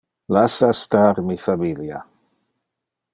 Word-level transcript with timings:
Lassa 0.35 0.69
star 0.83 1.17
mi 1.27 1.37
familia! 1.43 1.99